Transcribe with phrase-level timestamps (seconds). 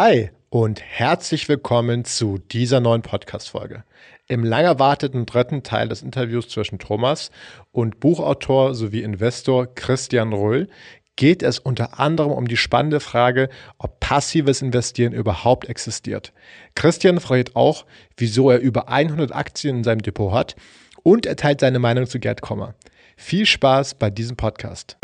[0.00, 3.82] Hi und herzlich willkommen zu dieser neuen Podcast-Folge.
[4.28, 7.32] Im lang erwarteten dritten Teil des Interviews zwischen Thomas
[7.72, 10.68] und Buchautor sowie Investor Christian Röhl
[11.16, 13.48] geht es unter anderem um die spannende Frage,
[13.78, 16.32] ob passives Investieren überhaupt existiert.
[16.76, 17.84] Christian fragt auch,
[18.16, 20.54] wieso er über 100 Aktien in seinem Depot hat
[21.02, 22.76] und er teilt seine Meinung zu Gerd Kommer.
[23.16, 24.96] Viel Spaß bei diesem Podcast.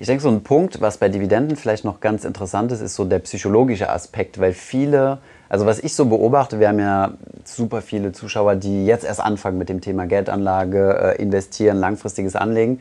[0.00, 3.04] Ich denke, so ein Punkt, was bei Dividenden vielleicht noch ganz interessant ist, ist so
[3.04, 5.18] der psychologische Aspekt, weil viele,
[5.50, 7.12] also was ich so beobachte, wir haben ja
[7.44, 12.80] super viele Zuschauer, die jetzt erst anfangen mit dem Thema Geldanlage, äh, investieren, langfristiges Anlegen.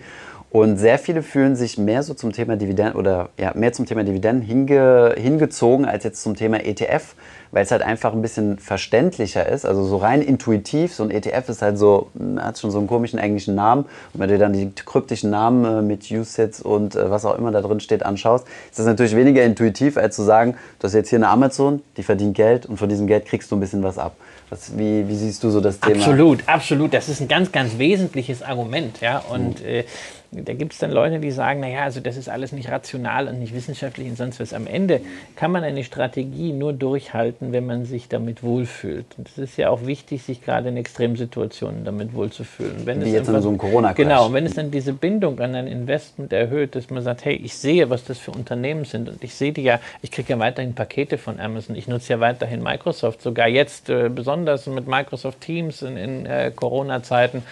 [0.52, 4.04] Und sehr viele fühlen sich mehr so zum Thema Dividenden oder ja, mehr zum Thema
[4.04, 7.14] Dividenden hinge, hingezogen als jetzt zum Thema ETF,
[7.52, 9.64] weil es halt einfach ein bisschen verständlicher ist.
[9.64, 13.20] Also so rein intuitiv, so ein ETF ist halt so, hat schon so einen komischen
[13.20, 13.84] englischen Namen.
[14.14, 17.38] Und wenn du dir dann die kryptischen Namen äh, mit USITs und äh, was auch
[17.38, 20.96] immer da drin steht anschaust, ist das natürlich weniger intuitiv, als zu sagen, du hast
[20.96, 23.84] jetzt hier eine Amazon, die verdient Geld und von diesem Geld kriegst du ein bisschen
[23.84, 24.16] was ab.
[24.50, 25.98] Was, wie, wie, siehst du so das Thema?
[25.98, 26.94] Absolut, absolut.
[26.96, 29.00] Das ist ein ganz, ganz wesentliches Argument.
[29.00, 29.20] Ja?
[29.20, 29.68] Und mhm.
[29.68, 29.84] äh,
[30.32, 33.40] da gibt es dann Leute, die sagen, naja, also das ist alles nicht rational und
[33.40, 34.54] nicht wissenschaftlich und sonst was.
[34.54, 35.02] Am Ende
[35.36, 39.06] kann man eine Strategie nur durchhalten, wenn man sich damit wohlfühlt.
[39.18, 42.86] Und es ist ja auch wichtig, sich gerade in Extremsituationen damit wohlzufühlen.
[42.86, 43.96] Wenn Wie jetzt in so einem corona -Crash.
[43.96, 47.56] Genau, wenn es dann diese Bindung an ein Investment erhöht, dass man sagt, hey, ich
[47.56, 50.76] sehe, was das für Unternehmen sind und ich sehe die ja, ich kriege ja weiterhin
[50.76, 55.82] Pakete von Amazon, ich nutze ja weiterhin Microsoft, sogar jetzt äh, besonders mit Microsoft Teams
[55.82, 57.44] in, in äh, Corona-Zeiten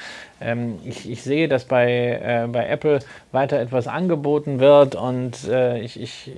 [0.85, 2.99] ich, ich, sehe, dass bei, äh, bei Apple
[3.31, 6.31] weiter etwas angeboten wird und äh, ich, ich,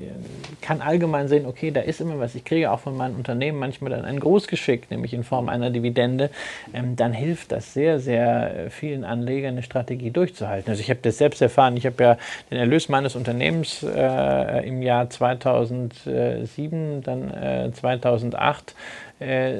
[0.61, 2.33] kann allgemein sehen, okay, da ist immer was.
[2.35, 6.29] Ich kriege auch von meinem Unternehmen manchmal dann ein Großgeschick, nämlich in Form einer Dividende.
[6.73, 10.69] Ähm, dann hilft das sehr, sehr vielen Anlegern, eine Strategie durchzuhalten.
[10.69, 11.75] Also ich habe das selbst erfahren.
[11.75, 12.17] Ich habe ja
[12.51, 18.73] den Erlös meines Unternehmens äh, im Jahr 2007, dann 2008 äh,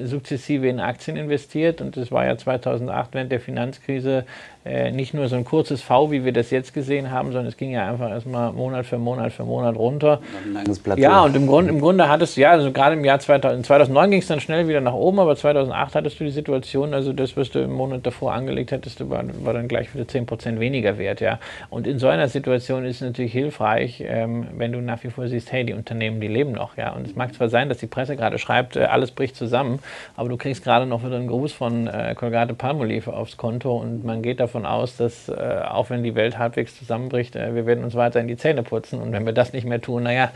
[0.05, 1.81] sukzessive in Aktien investiert.
[1.81, 4.25] Und das war ja 2008 während der Finanzkrise
[4.65, 7.57] äh, nicht nur so ein kurzes V, wie wir das jetzt gesehen haben, sondern es
[7.57, 10.19] ging ja einfach erstmal Monat für Monat für Monat runter.
[10.45, 11.01] Ein langes Plateau.
[11.01, 14.11] Ja, und im, Grund, im Grunde hattest du, ja, also gerade im Jahr 2000, 2009
[14.11, 17.37] ging es dann schnell wieder nach oben, aber 2008 hattest du die Situation, also das,
[17.37, 21.21] was du im Monat davor angelegt hattest, war, war dann gleich wieder 10% weniger wert,
[21.21, 21.39] ja.
[21.69, 25.27] Und in so einer Situation ist es natürlich hilfreich, ähm, wenn du nach wie vor
[25.27, 26.93] siehst, hey, die Unternehmen, die leben noch, ja.
[26.93, 29.79] Und es mag zwar sein, dass die Presse gerade schreibt, äh, alles bricht zusammen,
[30.15, 34.03] aber du kriegst gerade noch wieder einen Gruß von äh, Colgate Palmolive aufs Konto und
[34.03, 37.83] man geht davon aus, dass äh, auch wenn die Welt halbwegs zusammenbricht, äh, wir werden
[37.83, 39.01] uns weiter in die Zähne putzen.
[39.01, 40.31] Und wenn wir das nicht mehr tun, naja,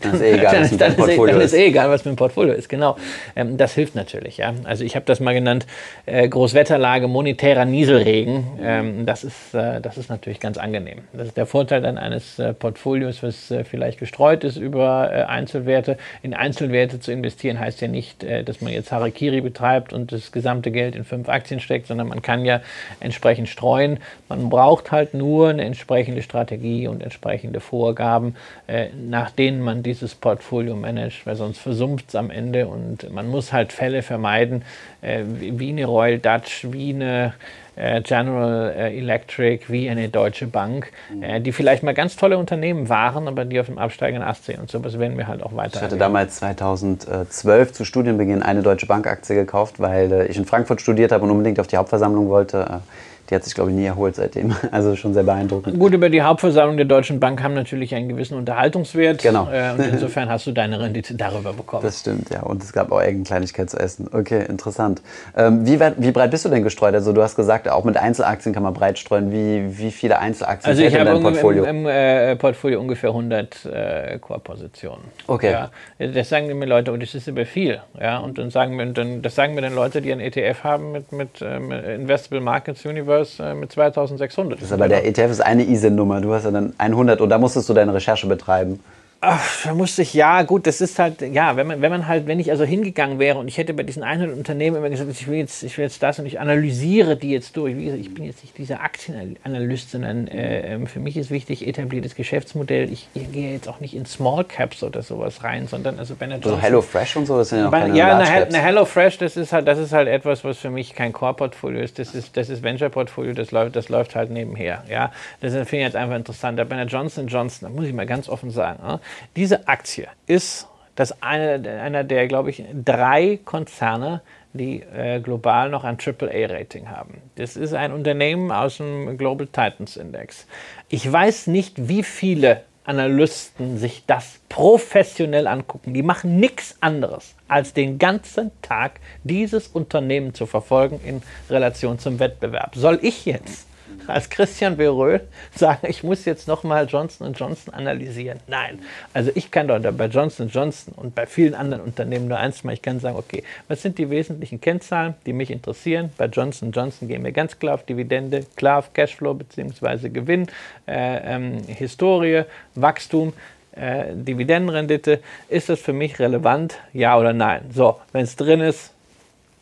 [0.00, 2.14] dann, ist eh egal, dann, was mit dann, Portfolio dann ist eh egal, was mit
[2.14, 2.68] dem Portfolio ist.
[2.68, 2.96] Genau.
[3.36, 4.36] Ähm, das hilft natürlich.
[4.38, 4.54] Ja.
[4.64, 5.66] Also ich habe das mal genannt,
[6.06, 8.44] äh, Großwetterlage, monetärer Nieselregen.
[8.62, 11.00] Ähm, das, ist, äh, das ist natürlich ganz angenehm.
[11.12, 15.96] Das ist der Vorteil dann eines äh, Portfolios, was äh, vielleicht gestreut ist über Einzelwerte.
[16.22, 20.70] In Einzelwerte zu investieren heißt ja nicht, dass man jetzt Harakiri betreibt und das gesamte
[20.70, 22.60] Geld in fünf Aktien steckt, sondern man kann ja
[23.00, 23.98] entsprechend streuen.
[24.28, 30.14] Man braucht halt nur eine entsprechende Strategie und entsprechende Vorgaben, äh, nach denen man dieses
[30.14, 34.62] Portfolio managt, weil sonst versumpft es am Ende und man muss halt Fälle vermeiden,
[35.02, 37.34] äh, wie eine Royal Dutch, wie eine
[37.80, 41.22] äh, General äh, Electric, wie eine Deutsche Bank, mhm.
[41.22, 44.60] äh, die vielleicht mal ganz tolle Unternehmen waren, aber die auf dem absteigenden Ast sehen.
[44.60, 45.76] Und sowas werden wir halt auch weiter.
[45.76, 51.12] Ich hatte damals 2012 zu Studienbeginn eine Deutsche Bank-Aktie gekauft, weil ich in Frankfurt studiert
[51.12, 52.82] habe und unbedingt auf die Hauptversammlung wollte
[53.30, 54.54] die hat sich, glaube ich, nie erholt seitdem.
[54.72, 55.78] Also schon sehr beeindruckend.
[55.78, 59.22] Gut, über die Hauptversammlung der Deutschen Bank haben natürlich einen gewissen Unterhaltungswert.
[59.22, 59.48] Genau.
[59.50, 61.82] Äh, und insofern hast du deine Rendite darüber bekommen.
[61.82, 62.42] Das stimmt, ja.
[62.42, 64.08] Und es gab auch irgendeine Kleinigkeit zu essen.
[64.12, 65.02] Okay, interessant.
[65.36, 66.94] Ähm, wie, weit, wie breit bist du denn gestreut?
[66.94, 69.32] Also du hast gesagt, auch mit Einzelaktien kann man breit streuen.
[69.32, 71.64] Wie, wie viele Einzelaktien also ich in Portfolio?
[71.64, 75.04] Im, im äh, Portfolio ungefähr 100 äh, Core-Positionen.
[75.26, 75.52] Okay.
[75.52, 75.70] Ja.
[75.98, 77.80] Das sagen mir Leute, und das ist über viel.
[78.00, 78.18] Ja.
[78.18, 81.12] Und dann sagen mir, dann, das sagen mir dann Leute, die ein ETF haben mit,
[81.12, 84.58] mit, mit Investable Markets Universe äh, mit 2000 2600.
[84.58, 86.20] Das ist aber der ETF ist eine ISIN-Nummer.
[86.20, 88.80] Du hast ja dann 100 und da musstest du deine Recherche betreiben.
[89.22, 92.26] Ach, da musste ich, ja, gut, das ist halt, ja, wenn man, wenn man halt,
[92.26, 95.28] wenn ich also hingegangen wäre und ich hätte bei diesen 100 Unternehmen immer gesagt, ich
[95.28, 97.76] will jetzt, ich will jetzt das und ich analysiere die jetzt durch.
[97.76, 101.68] Wie gesagt, ich bin jetzt nicht dieser Aktienanalyst, sondern äh, ähm, für mich ist wichtig,
[101.68, 102.90] etabliertes Geschäftsmodell.
[102.90, 106.32] Ich, ich, gehe jetzt auch nicht in Small Caps oder sowas rein, sondern also Ben
[106.32, 109.18] Also Hello Fresh und so, das sind ja noch keine Ja, eine, eine Hello Fresh,
[109.18, 111.98] das ist halt, das ist halt etwas, was für mich kein Core-Portfolio ist.
[111.98, 114.82] Das ist, das ist Venture-Portfolio, das läuft, das läuft halt nebenher.
[114.88, 115.12] Ja,
[115.42, 116.56] das finde ich jetzt einfach interessant.
[116.56, 118.98] Bei einer Johnson Johnson, da muss ich mal ganz offen sagen, äh,
[119.36, 124.20] diese Aktie ist das eine, einer der, glaube ich, drei Konzerne,
[124.52, 127.22] die äh, global noch ein AAA-Rating haben.
[127.36, 130.46] Das ist ein Unternehmen aus dem Global Titans Index.
[130.88, 135.94] Ich weiß nicht, wie viele Analysten sich das professionell angucken.
[135.94, 142.18] Die machen nichts anderes, als den ganzen Tag dieses Unternehmen zu verfolgen in Relation zum
[142.18, 142.74] Wettbewerb.
[142.74, 143.69] Soll ich jetzt
[144.12, 145.20] als Christian Beröhl
[145.54, 148.40] sagen, ich muss jetzt nochmal Johnson Johnson analysieren.
[148.46, 148.80] Nein.
[149.14, 152.74] Also ich kann doch bei Johnson Johnson und bei vielen anderen Unternehmen nur eins machen.
[152.74, 156.10] Ich kann sagen, okay, was sind die wesentlichen Kennzahlen, die mich interessieren?
[156.16, 160.08] Bei Johnson Johnson gehen wir ganz klar auf Dividende, klar auf Cashflow bzw.
[160.08, 160.46] Gewinn,
[160.86, 163.32] äh, ähm, Historie, Wachstum.
[163.72, 166.76] Äh, Dividendenrendite, ist das für mich relevant?
[166.92, 167.70] Ja oder nein?
[167.72, 168.92] So, wenn es drin ist,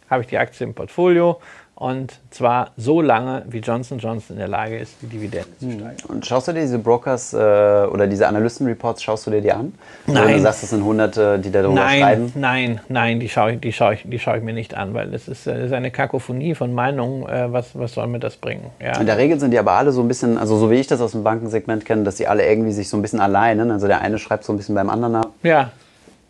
[0.09, 1.41] habe ich die Aktie im Portfolio
[1.79, 5.97] und zwar so lange, wie Johnson Johnson in der Lage ist, die Dividenden zu steigern.
[6.09, 9.75] Und schaust du dir diese Brokers äh, oder diese Analystenreports, schaust du dir die an?
[10.09, 10.25] Nein.
[10.25, 12.33] Oder du sagst, das sind Hunderte, die darüber nein, schreiben?
[12.35, 15.09] Nein, nein, die schaue ich, die schaue ich, die schaue ich mir nicht an, weil
[15.13, 17.29] das ist, das ist eine Kakophonie von Meinungen.
[17.29, 18.67] Äh, was, was soll mir das bringen?
[18.81, 18.99] Ja.
[18.99, 21.01] In der Regel sind die aber alle so ein bisschen, also so wie ich das
[21.01, 24.01] aus dem Bankensegment kenne, dass die alle irgendwie sich so ein bisschen alleinen, also der
[24.01, 25.31] eine schreibt so ein bisschen beim anderen ab.
[25.45, 25.71] Ja,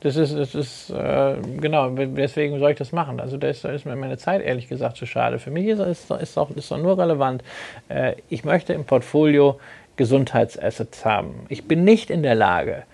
[0.01, 3.21] das ist, das ist äh, genau, weswegen soll ich das machen?
[3.21, 5.39] Also da ist, ist, mir meine Zeit ehrlich gesagt zu schade.
[5.39, 7.43] Für mich ist es ist auch, ist auch nur relevant,
[7.89, 9.59] äh, ich möchte im Portfolio
[9.97, 11.47] Gesundheitsassets haben.
[11.49, 12.85] Ich bin nicht in der Lage,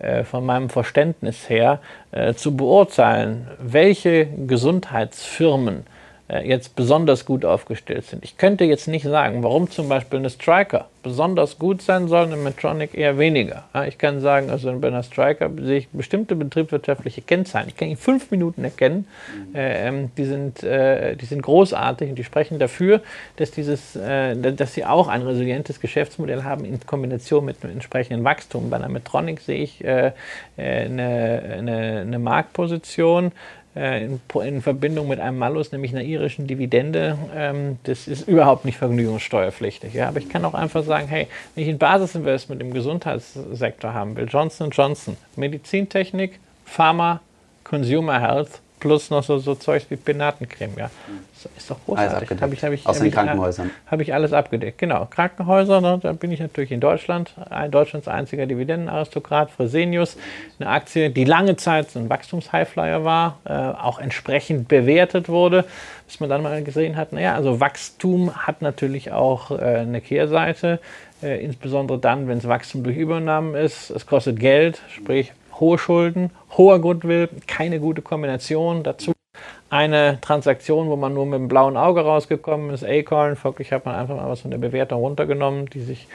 [0.00, 1.80] äh, von meinem Verständnis her
[2.12, 5.86] äh, zu beurteilen, welche Gesundheitsfirmen
[6.44, 8.22] jetzt besonders gut aufgestellt sind.
[8.22, 12.36] Ich könnte jetzt nicht sagen, warum zum Beispiel eine Striker besonders gut sein soll, eine
[12.36, 13.64] Medtronic eher weniger.
[13.86, 17.68] Ich kann sagen, also bei einer Striker sehe ich bestimmte betriebswirtschaftliche Kennzahlen.
[17.68, 19.06] Ich kann in fünf Minuten erkennen,
[19.54, 23.00] äh, ähm, die, sind, äh, die sind großartig und die sprechen dafür,
[23.36, 28.24] dass, dieses, äh, dass sie auch ein resilientes Geschäftsmodell haben in Kombination mit einem entsprechenden
[28.24, 28.68] Wachstum.
[28.68, 30.12] Bei einer Medtronic sehe ich äh,
[30.56, 33.30] äh, eine, eine, eine Marktposition, äh,
[33.74, 37.16] in, in, Verbindung mit einem Malus, nämlich einer irischen Dividende.
[37.34, 39.94] Ähm, das ist überhaupt nicht vergnügungssteuerpflichtig.
[39.94, 40.08] Ja?
[40.08, 44.26] Aber ich kann auch einfach sagen, hey, wenn ich ein Basisinvestment im Gesundheitssektor haben will,
[44.28, 47.20] Johnson Johnson, Medizintechnik, Pharma,
[47.64, 50.72] Consumer Health, plus noch so, so Zeugs wie Penatencreme.
[50.76, 50.90] Ja.
[51.34, 52.30] Das ist doch großartig.
[52.40, 53.70] Hab ich, hab ich, Aus den ich, Krankenhäusern.
[53.86, 54.78] Habe ich alles abgedeckt.
[54.78, 55.06] Genau.
[55.06, 57.34] Krankenhäuser, ne, da bin ich natürlich in Deutschland.
[57.50, 60.16] Ein, Deutschlands einziger Dividendenaristokrat, Fresenius.
[60.58, 65.64] Eine Aktie, die lange Zeit ein Wachstumshighflyer war, äh, auch entsprechend bewertet wurde,
[66.06, 70.80] bis man dann mal gesehen hat, naja, also Wachstum hat natürlich auch äh, eine Kehrseite.
[71.20, 73.90] Äh, insbesondere dann, wenn es Wachstum durch Übernahmen ist.
[73.90, 78.82] Es kostet Geld, sprich hohe Schulden, hoher Goodwill, keine gute Kombination.
[78.82, 79.12] Dazu
[79.70, 83.36] eine Transaktion, wo man nur mit dem blauen Auge rausgekommen ist, Acorn.
[83.36, 86.08] Folglich hat man einfach mal was von der Bewertung runtergenommen, die sich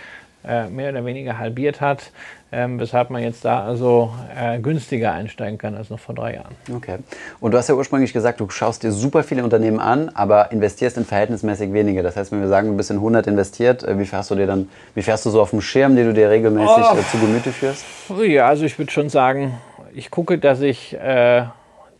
[0.43, 2.11] mehr oder weniger halbiert hat,
[2.53, 6.53] ähm, weshalb man jetzt da also äh, günstiger einsteigen kann als noch vor drei Jahren.
[6.73, 6.97] Okay.
[7.39, 10.97] Und du hast ja ursprünglich gesagt, du schaust dir super viele Unternehmen an, aber investierst
[10.97, 12.03] in verhältnismäßig weniger.
[12.03, 14.45] Das heißt, wenn wir sagen, du bist in 100 investiert, äh, wie fährst du dir
[14.45, 16.95] dann, wie fährst du so auf dem Schirm, den du dir regelmäßig oh.
[17.11, 17.85] zu Gemüte führst?
[18.21, 19.57] Ja, also ich würde schon sagen,
[19.95, 21.45] ich gucke, dass ich äh,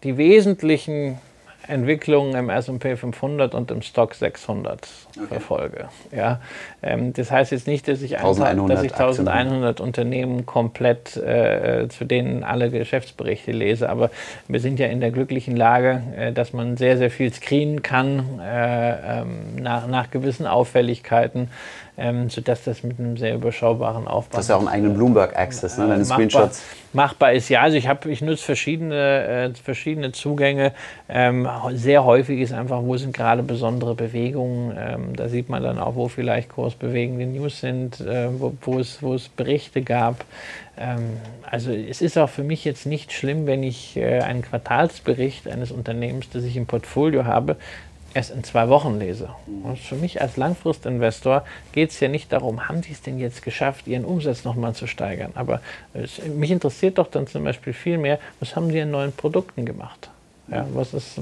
[0.04, 1.18] die wesentlichen
[1.68, 5.28] Entwicklungen im S&P 500 und im Stock 600 okay.
[5.28, 5.88] verfolge.
[6.16, 6.42] Ja,
[6.82, 12.06] ähm, das heißt jetzt nicht, dass ich, 1100, dass ich 1100 Unternehmen komplett, äh, zu
[12.06, 14.10] denen alle Geschäftsberichte lese, aber
[14.48, 18.40] wir sind ja in der glücklichen Lage, äh, dass man sehr, sehr viel screenen kann
[18.42, 21.50] äh, ähm, nach, nach gewissen Auffälligkeiten
[21.98, 24.38] ähm, sodass das mit einem sehr überschaubaren Aufbau.
[24.38, 25.88] Das ist ja auch einen eigenen Bloomberg-Access, ne?
[25.88, 26.64] deine Screenshots.
[26.92, 30.74] Machbar ist ja, also ich, ich nutze verschiedene, äh, verschiedene Zugänge.
[31.10, 34.76] Ähm, sehr häufig ist einfach, wo sind gerade besondere Bewegungen.
[34.78, 39.02] Ähm, da sieht man dann auch, wo vielleicht kursbewegende News sind, äh, wo, wo, es,
[39.02, 40.26] wo es Berichte gab.
[40.78, 41.18] Ähm,
[41.50, 45.72] also es ist auch für mich jetzt nicht schlimm, wenn ich äh, einen Quartalsbericht eines
[45.72, 47.58] Unternehmens, das ich im Portfolio habe,
[48.14, 49.30] erst in zwei Wochen lese.
[49.64, 53.44] Und für mich als Langfristinvestor geht es ja nicht darum, haben die es denn jetzt
[53.44, 55.32] geschafft, ihren Umsatz nochmal zu steigern.
[55.36, 55.62] Aber
[55.94, 59.66] es, mich interessiert doch dann zum Beispiel viel mehr, was haben die an neuen Produkten
[59.66, 60.10] gemacht?
[60.50, 61.20] Ja, was ist,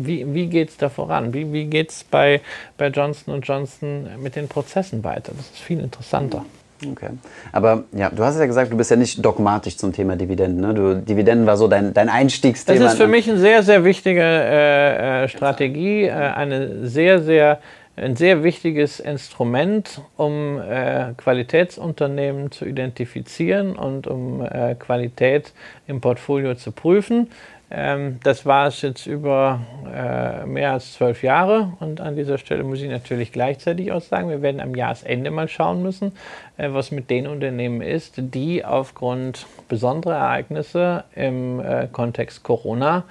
[0.00, 1.32] wie wie geht es da voran?
[1.32, 2.40] Wie, wie geht es bei,
[2.76, 5.32] bei Johnson Johnson mit den Prozessen weiter?
[5.36, 6.44] Das ist viel interessanter.
[6.90, 7.10] Okay.
[7.52, 10.60] Aber ja, du hast ja gesagt, du bist ja nicht dogmatisch zum Thema Dividenden.
[10.60, 10.74] Ne?
[10.74, 12.80] Du, Dividenden war so dein, dein Einstiegsthema.
[12.80, 17.60] Das ist für mich eine sehr, sehr wichtige äh, äh, Strategie, äh, eine sehr, sehr,
[17.96, 25.52] ein sehr wichtiges Instrument, um äh, Qualitätsunternehmen zu identifizieren und um äh, Qualität
[25.86, 27.28] im Portfolio zu prüfen.
[27.74, 32.64] Ähm, das war es jetzt über äh, mehr als zwölf Jahre und an dieser Stelle
[32.64, 36.12] muss ich natürlich gleichzeitig auch sagen, wir werden am Jahresende mal schauen müssen,
[36.58, 43.04] äh, was mit den Unternehmen ist, die aufgrund besonderer Ereignisse im äh, Kontext Corona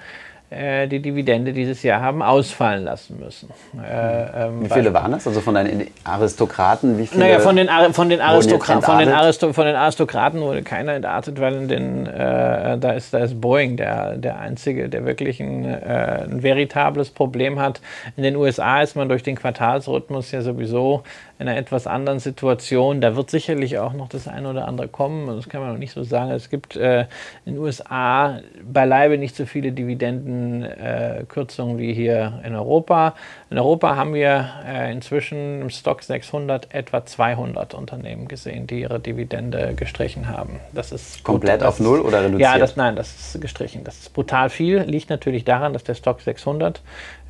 [0.88, 3.48] die Dividende dieses Jahr haben ausfallen lassen müssen.
[3.82, 5.26] Äh, ähm, wie viele waren das?
[5.26, 6.98] Also von den Aristokraten?
[6.98, 10.40] Wie viele naja, von den, Ar von, den Aristokra von, den Aristo von den Aristokraten
[10.40, 14.88] wurde keiner entartet, weil in den, äh, da, ist, da ist Boeing der, der Einzige,
[14.88, 17.80] der wirklich ein, äh, ein veritables Problem hat.
[18.16, 21.02] In den USA ist man durch den Quartalsrhythmus ja sowieso
[21.42, 23.00] einer etwas anderen Situation.
[23.00, 25.26] Da wird sicherlich auch noch das eine oder andere kommen.
[25.26, 26.30] Das kann man noch nicht so sagen.
[26.30, 27.02] Es gibt äh,
[27.44, 33.14] in den USA beileibe nicht so viele Dividendenkürzungen äh, wie hier in Europa.
[33.50, 39.00] In Europa haben wir äh, inzwischen im Stock 600 etwa 200 Unternehmen gesehen, die ihre
[39.00, 40.60] Dividende gestrichen haben.
[40.72, 42.40] Das ist komplett auf Null oder reduziert?
[42.40, 43.84] Ja, das, nein, das ist gestrichen.
[43.84, 44.82] Das ist brutal viel.
[44.82, 46.80] Liegt natürlich daran, dass der Stock 600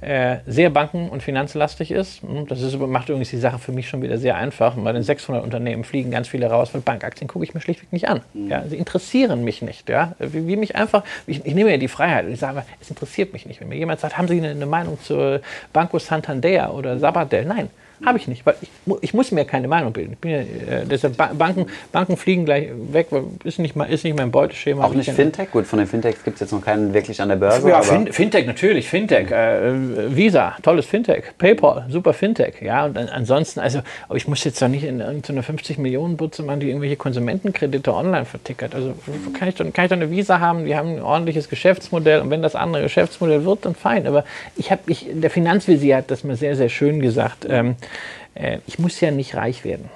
[0.02, 2.23] äh, sehr banken- und finanzlastig ist.
[2.23, 4.75] Hm, das ist, macht übrigens die Sache für mich schon wieder sehr einfach.
[4.75, 8.09] Bei den 600 Unternehmen fliegen ganz viele raus, weil Bankaktien gucke ich mir schlichtweg nicht
[8.09, 8.21] an.
[8.35, 8.50] Mhm.
[8.50, 9.88] Ja, sie interessieren mich nicht.
[9.88, 12.90] Ja, wie, wie mich einfach, ich, ich, nehme ja die Freiheit und ich sage, es
[12.90, 13.61] interessiert mich nicht.
[13.61, 15.40] Wenn mir jemand sagt, haben Sie eine, eine Meinung zu
[15.73, 17.44] Banco Santander oder Sabadell?
[17.44, 17.71] Nein,
[18.04, 18.68] habe ich nicht, weil ich,
[19.00, 20.16] ich, muss mir keine Meinung bilden.
[20.25, 20.47] Ja, äh,
[20.85, 23.09] deshalb Banken, Banken fliegen gleich weg,
[23.44, 24.85] ist nicht, mal, ist nicht mein Beuteschema.
[24.85, 25.50] Auch nicht Fintech?
[25.50, 27.68] Gut, von den Fintechs gibt es jetzt noch keinen wirklich an der Börse.
[27.68, 29.30] Ja, fin Fintech natürlich, Fintech.
[29.30, 31.25] Äh, Visa, tolles Fintech.
[31.38, 32.61] PayPal, super Fintech.
[32.61, 36.42] Ja, und ansonsten, also, aber ich muss jetzt doch nicht in irgendeine 50 Millionen Butze
[36.42, 38.75] machen, die irgendwelche Konsumentenkredite online vertickert.
[38.75, 38.94] Also
[39.38, 42.30] kann ich, doch, kann ich doch eine Visa haben, die haben ein ordentliches Geschäftsmodell und
[42.30, 44.06] wenn das andere Geschäftsmodell wird, dann fein.
[44.06, 44.25] Aber
[44.56, 47.47] ich habe, ich, der Finanzvisier hat das mal sehr, sehr schön gesagt.
[47.49, 47.76] Ähm,
[48.34, 49.88] äh, ich muss ja nicht reich werden.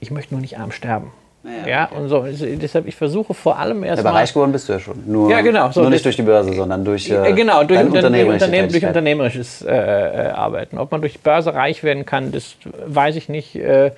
[0.00, 1.12] Ich möchte nur nicht arm sterben.
[1.44, 2.00] Ja, ja okay.
[2.00, 2.20] und so.
[2.20, 4.12] Also deshalb, ich versuche vor allem erstmal.
[4.12, 5.02] Aber reich geworden bist du ja schon.
[5.06, 5.70] Nur, ja, genau.
[5.70, 7.10] So, nur nicht durch die Börse, sondern durch.
[7.10, 10.78] Äh, genau, durch, unternehmerische Unternehmen, durch unternehmerisches äh, äh, Arbeiten.
[10.78, 12.56] Ob man durch die Börse reich werden kann, das
[12.86, 13.56] weiß ich nicht.
[13.56, 13.92] Äh,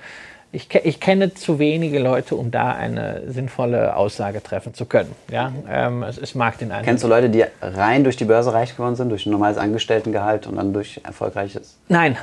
[0.53, 5.11] ich, ich, kenne zu wenige Leute, um da eine sinnvolle Aussage treffen zu können.
[5.29, 6.85] Ja, ähm, es, es, mag den einen.
[6.85, 10.47] Kennst du Leute, die rein durch die Börse reich geworden sind, durch ein normales Angestelltengehalt
[10.47, 11.77] und dann durch erfolgreiches?
[11.89, 12.17] Nein.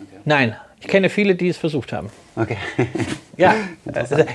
[0.00, 0.20] Okay.
[0.24, 2.10] Nein, ich kenne viele, die es versucht haben.
[2.36, 2.56] Okay.
[3.36, 3.54] ja,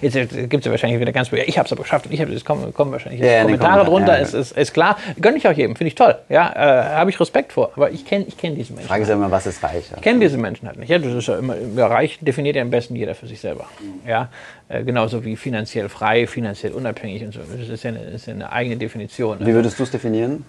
[0.01, 2.33] jetzt gibt es ja wahrscheinlich wieder ganz, ich habe es aber geschafft und ich habe
[2.33, 4.97] es kommen, kommen wahrscheinlich ja, Kommentare drunter, ja, ist, ist, ist, klar.
[5.19, 6.15] Gönne ich auch jedem, finde ich toll.
[6.29, 7.71] Ja, äh, habe ich Respekt vor.
[7.75, 8.87] Aber ich kenne ich kenn diese Menschen.
[8.87, 9.85] Frage ist ja immer, was ist reich?
[9.95, 10.89] Ich kenne diese Menschen halt nicht.
[10.89, 13.67] Ja, das ist ja immer, ja, reich definiert ja am besten jeder für sich selber.
[13.79, 14.09] Mhm.
[14.09, 14.29] Ja,
[14.69, 17.39] äh, genauso wie finanziell frei, finanziell unabhängig und so.
[17.39, 19.39] Das ist ja eine, ist ja eine eigene Definition.
[19.39, 20.45] Wie würdest du es definieren?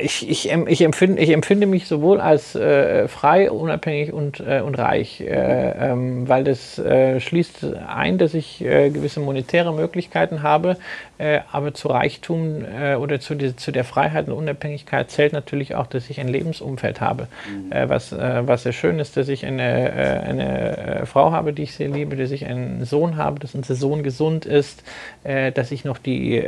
[0.00, 4.78] Ich, ich, ich, empfinde, ich empfinde mich sowohl als äh, frei, unabhängig und, äh, und
[4.78, 10.76] reich, äh, ähm, weil das äh, schließt ein, dass ich äh, gewisse monetäre Möglichkeiten habe,
[11.18, 12.64] äh, aber zu Reichtum
[13.00, 17.00] oder zu, die, zu der Freiheit und Unabhängigkeit zählt natürlich auch, dass ich ein Lebensumfeld
[17.00, 17.88] habe, mhm.
[17.88, 19.92] was, was sehr schön ist, dass ich eine,
[20.26, 24.02] eine Frau habe, die ich sehr liebe, dass ich einen Sohn habe, dass unser Sohn
[24.02, 24.82] gesund ist,
[25.22, 26.40] dass ich noch die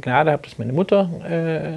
[0.00, 1.10] Gnade habe, dass meine Mutter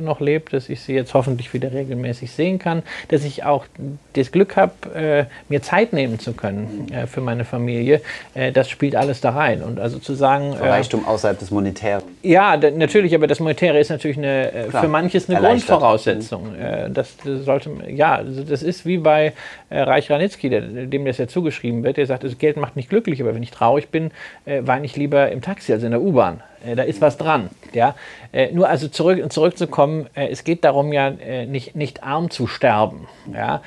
[0.01, 3.65] noch lebt, dass ich sie jetzt hoffentlich wieder regelmäßig sehen kann, dass ich auch
[4.13, 8.01] das Glück habe, äh, mir Zeit nehmen zu können äh, für meine Familie,
[8.33, 9.61] äh, das spielt alles da rein.
[9.61, 10.53] Und also zu sagen.
[10.57, 12.01] So Reichtum außerhalb des Monetären.
[12.23, 16.53] Ja, natürlich, aber das Monetäre ist natürlich eine, äh, für manches eine Grundvoraussetzung.
[16.53, 16.93] Mhm.
[16.93, 19.33] Das, das, sollte, ja, also das ist wie bei
[19.69, 21.97] äh, Reich Ranitzky, der, dem das ja zugeschrieben wird.
[21.97, 24.11] Der sagt, das Geld macht mich glücklich, aber wenn ich traurig bin,
[24.45, 26.41] äh, weine ich lieber im Taxi als in der U-Bahn.
[26.65, 27.49] Äh, da ist was dran.
[27.73, 27.95] Ja?
[28.31, 31.11] Äh, nur also zurück, zurückzukommen, äh, es geht darum ja
[31.47, 33.07] nicht, nicht arm zu sterben.
[33.33, 33.61] Ja?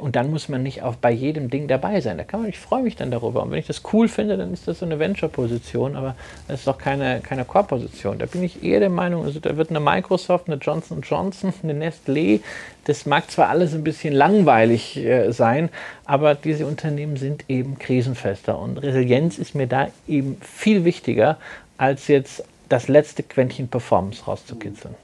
[0.00, 2.18] und dann muss man nicht auch bei jedem Ding dabei sein.
[2.18, 3.42] Da kann man, ich freue mich dann darüber.
[3.42, 6.14] Und wenn ich das cool finde, dann ist das so eine Venture-Position, aber
[6.46, 8.18] das ist doch keine, keine Core-Position.
[8.18, 11.72] Da bin ich eher der Meinung, also da wird eine Microsoft, eine Johnson Johnson, eine
[11.74, 12.40] Nestlé,
[12.88, 15.68] das mag zwar alles ein bisschen langweilig äh, sein,
[16.06, 21.36] aber diese Unternehmen sind eben krisenfester und Resilienz ist mir da eben viel wichtiger
[21.78, 24.94] als jetzt das letzte Quäntchen Performance rauszukitzeln.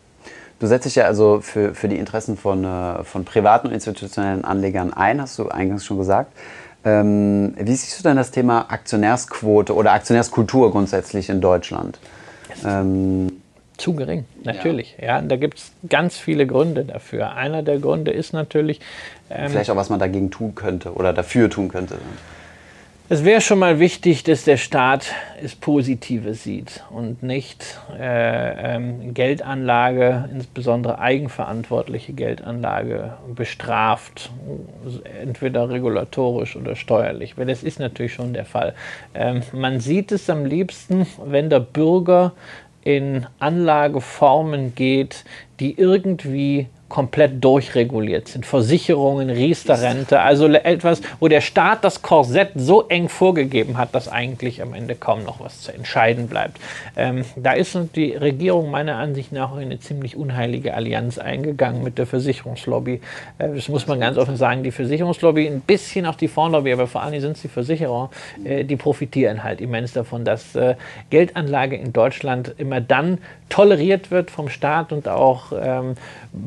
[0.60, 4.44] Du setzt dich ja also für, für die Interessen von, äh, von privaten und institutionellen
[4.44, 6.32] Anlegern ein, hast du eingangs schon gesagt.
[6.84, 11.98] Ähm, wie siehst du denn das Thema Aktionärsquote oder Aktionärskultur grundsätzlich in Deutschland?
[12.64, 13.40] Ähm,
[13.76, 14.96] zu gering, natürlich.
[14.98, 15.18] Ja.
[15.18, 17.32] ja da gibt es ganz viele Gründe dafür.
[17.34, 18.80] Einer der Gründe ist natürlich.
[19.30, 21.96] Ähm, Vielleicht auch, was man dagegen tun könnte oder dafür tun könnte.
[23.10, 29.12] Es wäre schon mal wichtig, dass der Staat es Positive sieht und nicht äh, ähm,
[29.12, 34.30] Geldanlage, insbesondere eigenverantwortliche Geldanlage, bestraft,
[35.20, 37.36] entweder regulatorisch oder steuerlich.
[37.36, 38.72] Weil das ist natürlich schon der Fall.
[39.12, 42.32] Ähm, man sieht es am liebsten, wenn der Bürger
[42.84, 45.26] in Anlageformen geht,
[45.60, 48.46] die irgendwie komplett durchreguliert sind.
[48.46, 54.62] Versicherungen, Riester-Rente, also etwas, wo der Staat das Korsett so eng vorgegeben hat, dass eigentlich
[54.62, 56.58] am Ende kaum noch was zu entscheiden bleibt.
[56.96, 62.06] Ähm, da ist die Regierung meiner Ansicht nach eine ziemlich unheilige Allianz eingegangen mit der
[62.06, 63.00] Versicherungslobby.
[63.38, 64.62] Äh, das muss man ganz offen sagen.
[64.62, 68.10] Die Versicherungslobby, ein bisschen auch die Fondslobby, aber vor allem sind es die Versicherer,
[68.44, 70.74] äh, die profitieren halt immens davon, dass äh,
[71.10, 75.94] Geldanlage in Deutschland immer dann toleriert wird vom Staat und auch ähm,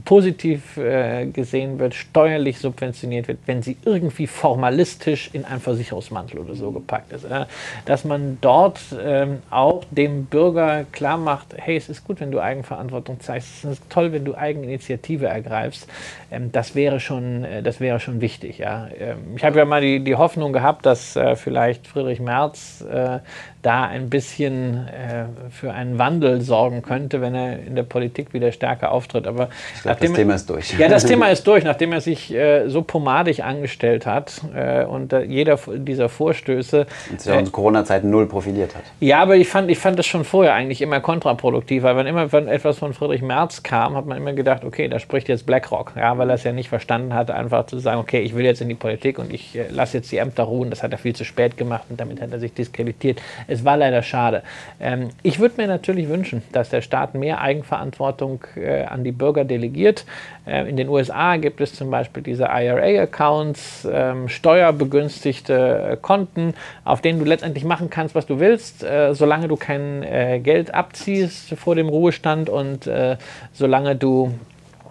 [0.04, 6.56] positiv äh, gesehen wird, steuerlich subventioniert wird, wenn sie irgendwie formalistisch in einen Versicherungsmantel oder
[6.56, 7.24] so gepackt ist.
[7.24, 7.46] Äh,
[7.86, 12.40] dass man dort ähm, auch dem Bürger klar macht, hey, es ist gut, wenn du
[12.42, 15.88] Eigenverantwortung zeigst, es ist toll, wenn du Eigeninitiative ergreifst.
[16.32, 18.58] Ähm, das, wäre schon, äh, das wäre schon wichtig.
[18.58, 18.90] Ja.
[18.98, 23.20] Ähm, ich habe ja mal die, die Hoffnung gehabt, dass äh, vielleicht Friedrich Merz äh,
[23.68, 28.54] da ein bisschen äh, für einen Wandel sorgen könnte, wenn er in der Politik wieder
[28.54, 29.28] stärker auftritt.
[29.28, 30.80] Aber ich glaube, das Thema ist durch.
[30.80, 35.12] Ja, das Thema ist durch, nachdem er sich äh, so pomadig angestellt hat äh, und
[35.12, 36.88] äh, jeder dieser Vorstöße.
[37.12, 38.84] Und sich auch in Corona-Zeiten null profiliert hat.
[39.02, 42.32] Ja, aber ich fand, ich fand das schon vorher eigentlich immer kontraproduktiv, weil wenn immer
[42.32, 45.92] wenn etwas von Friedrich Merz kam, hat man immer gedacht, okay, da spricht jetzt BlackRock,
[45.98, 48.62] ja, weil er es ja nicht verstanden hat, einfach zu sagen, okay, ich will jetzt
[48.62, 50.70] in die Politik und ich äh, lasse jetzt die Ämter ruhen.
[50.70, 53.22] Das hat er viel zu spät gemacht und damit hat er sich diskreditiert.
[53.48, 54.44] Es es war leider schade.
[54.80, 59.46] Ähm, ich würde mir natürlich wünschen, dass der Staat mehr Eigenverantwortung äh, an die Bürger
[59.46, 60.06] delegiert.
[60.46, 67.02] Äh, in den USA gibt es zum Beispiel diese IRA-Accounts, ähm, steuerbegünstigte äh, Konten, auf
[67.02, 71.54] denen du letztendlich machen kannst, was du willst, äh, solange du kein äh, Geld abziehst
[71.56, 73.18] vor dem Ruhestand und äh,
[73.54, 74.34] solange du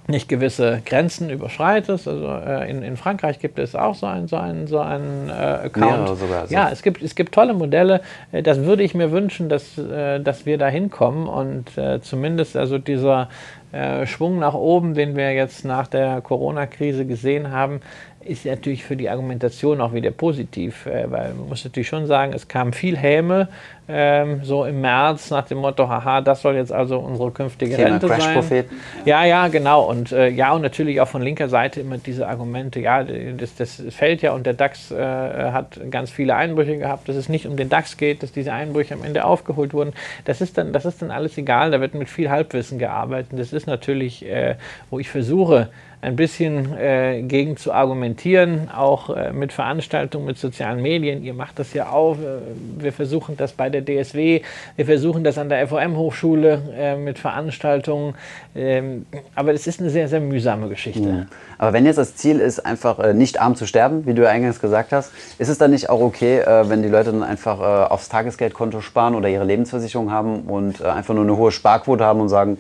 [0.09, 2.07] nicht gewisse Grenzen überschreitest.
[2.07, 5.33] Also äh, in, in Frankreich gibt es auch so einen so ein, so ein, äh,
[5.33, 6.19] Account.
[6.19, 6.55] Sogar, so.
[6.55, 8.01] Ja, es gibt, es gibt tolle Modelle.
[8.33, 12.57] Äh, das würde ich mir wünschen, dass, äh, dass wir da hinkommen und äh, zumindest
[12.57, 13.29] also dieser
[13.73, 17.81] äh, Schwung nach oben, den wir jetzt nach der Corona-Krise gesehen haben,
[18.27, 22.33] ist natürlich für die Argumentation auch wieder positiv, äh, weil man muss natürlich schon sagen,
[22.33, 23.49] es kam viel Häme
[23.89, 27.91] ähm, so im März nach dem Motto, haha, das soll jetzt also unsere künftige Thema
[27.91, 28.65] Rente sein.
[29.05, 29.85] Ja, ja, genau.
[29.85, 33.83] Und äh, ja, und natürlich auch von linker Seite immer diese Argumente, ja, das, das
[33.91, 37.57] fällt ja und der DAX äh, hat ganz viele Einbrüche gehabt, dass es nicht um
[37.57, 39.93] den DAX geht, dass diese Einbrüche am Ende aufgeholt wurden.
[40.25, 43.39] Das ist dann, das ist dann alles egal, da wird mit viel Halbwissen gearbeitet.
[43.39, 44.57] Das ist natürlich, äh,
[44.91, 45.69] wo ich versuche,
[46.03, 51.25] ein bisschen äh, gegen zu argumentieren, auch äh, mit Veranstaltungen, mit sozialen Medien.
[51.25, 52.17] Ihr macht das ja auch.
[52.17, 52.39] Äh,
[52.79, 54.43] wir versuchen das bei der DSW,
[54.77, 58.15] wir versuchen das an der FOM-Hochschule äh, mit Veranstaltungen.
[58.55, 61.09] Ähm, aber es ist eine sehr, sehr mühsame Geschichte.
[61.09, 61.27] Ja.
[61.59, 64.29] Aber wenn jetzt das Ziel ist, einfach äh, nicht arm zu sterben, wie du ja
[64.29, 67.57] eingangs gesagt hast, ist es dann nicht auch okay, äh, wenn die Leute dann einfach
[67.91, 72.29] aufs Tagesgeldkonto sparen oder ihre Lebensversicherung haben und einfach nur eine hohe Sparquote haben und
[72.29, 72.59] sagen,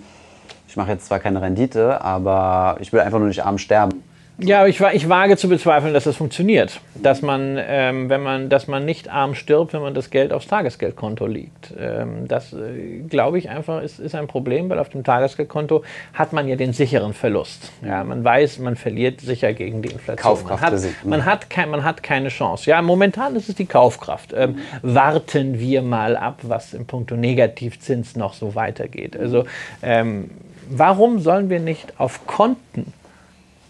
[0.76, 4.04] ich mache jetzt zwar keine Rendite, aber ich will einfach nur nicht arm sterben.
[4.38, 6.80] Ja, ich, ich wage zu bezweifeln, dass das funktioniert.
[7.02, 10.48] Dass man, ähm, wenn man, dass man nicht arm stirbt, wenn man das Geld aufs
[10.48, 11.72] Tagesgeldkonto liegt.
[11.80, 16.34] Ähm, das, äh, glaube ich, einfach ist, ist ein Problem, weil auf dem Tagesgeldkonto hat
[16.34, 17.72] man ja den sicheren Verlust.
[17.82, 20.22] Ja, man weiß, man verliert sicher gegen die Inflation.
[20.22, 22.68] Kaufkraft man hat, man hat, kein, man hat keine Chance.
[22.68, 24.34] Ja, momentan ist es die Kaufkraft.
[24.36, 29.18] Ähm, warten wir mal ab, was im Punkto Negativzins noch so weitergeht.
[29.18, 29.46] Also,
[29.82, 30.28] ähm,
[30.68, 32.92] warum sollen wir nicht auf Konten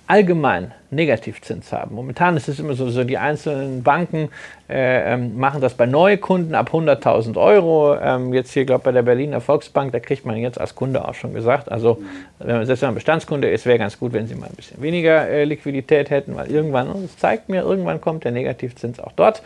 [0.07, 1.97] allgemein Negativzins haben.
[1.97, 4.29] Momentan ist es immer so, so die einzelnen Banken
[4.69, 7.97] äh, ähm, machen das bei Neukunden ab 100.000 Euro.
[7.97, 11.07] Ähm, jetzt hier, glaube ich, bei der Berliner Volksbank, da kriegt man jetzt als Kunde
[11.07, 12.01] auch schon gesagt, also
[12.39, 14.81] wenn man selbst wenn man Bestandskunde ist, wäre ganz gut, wenn sie mal ein bisschen
[14.81, 19.43] weniger äh, Liquidität hätten, weil irgendwann, und zeigt mir, irgendwann kommt der Negativzins auch dort.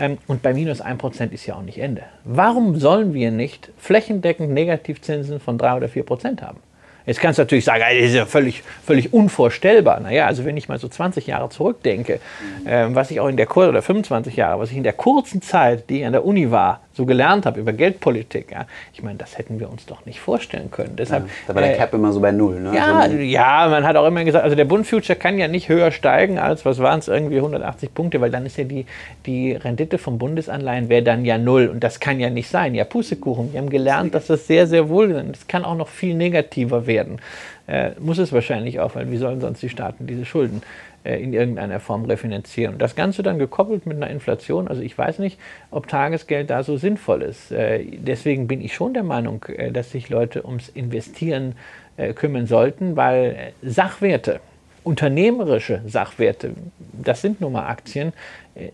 [0.00, 2.02] Ähm, und bei minus 1% ist ja auch nicht Ende.
[2.22, 6.58] Warum sollen wir nicht flächendeckend Negativzinsen von 3 oder 4% haben?
[7.06, 10.00] Jetzt kannst du natürlich sagen, das ist ja völlig, völlig unvorstellbar.
[10.00, 12.20] Naja, also wenn ich mal so 20 Jahre zurückdenke,
[12.64, 15.42] äh, was ich auch in der Kur oder 25 Jahre, was ich in der kurzen
[15.42, 19.18] Zeit, die ich an der Uni war, so gelernt habe über Geldpolitik, ja, ich meine,
[19.18, 20.94] das hätten wir uns doch nicht vorstellen können.
[20.96, 22.60] Deshalb, ja, da war der äh, Cap immer so bei Null.
[22.60, 22.74] Ne?
[22.74, 25.68] Ja, also, ja, man hat auch immer gesagt, also der Bund Future kann ja nicht
[25.68, 28.86] höher steigen als, was waren es, irgendwie 180 Punkte, weil dann ist ja die,
[29.26, 32.74] die Rendite vom Bundesanleihen wäre dann ja Null und das kann ja nicht sein.
[32.74, 35.14] Ja, Pustekuchen, wir haben gelernt, dass das sehr, sehr wohl ist.
[35.30, 36.93] Das kann auch noch viel negativer werden.
[37.66, 40.62] Äh, muss es wahrscheinlich auch, weil wie sollen sonst die Staaten diese Schulden
[41.04, 42.74] äh, in irgendeiner Form refinanzieren.
[42.74, 44.68] Und das Ganze dann gekoppelt mit einer Inflation.
[44.68, 45.38] Also ich weiß nicht,
[45.70, 47.52] ob Tagesgeld da so sinnvoll ist.
[47.52, 51.54] Äh, deswegen bin ich schon der Meinung, äh, dass sich Leute ums Investieren
[52.16, 54.40] kümmern sollten, weil Sachwerte,
[54.82, 56.50] unternehmerische Sachwerte,
[56.92, 58.12] das sind nun mal Aktien,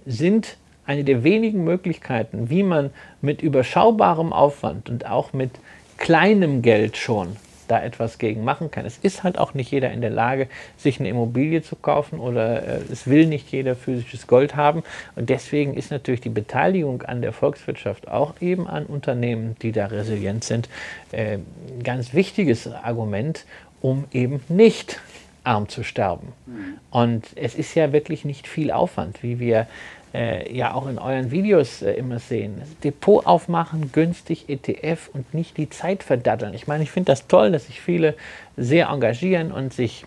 [0.07, 0.57] sind
[0.87, 2.89] eine der wenigen Möglichkeiten, wie man
[3.21, 5.51] mit überschaubarem Aufwand und auch mit
[5.99, 7.37] kleinem Geld schon
[7.71, 8.85] da etwas gegen machen kann.
[8.85, 12.67] Es ist halt auch nicht jeder in der Lage, sich eine Immobilie zu kaufen oder
[12.67, 14.83] äh, es will nicht jeder physisches Gold haben.
[15.17, 19.87] Und deswegen ist natürlich die Beteiligung an der Volkswirtschaft auch eben an Unternehmen, die da
[19.87, 20.69] resilient sind,
[21.13, 23.45] äh, ein ganz wichtiges Argument,
[23.81, 25.01] um eben nicht
[25.45, 26.33] arm zu sterben.
[26.47, 26.79] Mhm.
[26.91, 29.67] Und es ist ja wirklich nicht viel Aufwand, wie wir
[30.15, 32.63] äh, ja auch in euren Videos äh, immer sehen.
[32.83, 36.55] Depot aufmachen, günstig ETF und nicht die Zeit verdaddeln.
[36.55, 38.15] Ich meine, ich finde das toll, dass sich viele
[38.57, 40.05] sehr engagieren und sich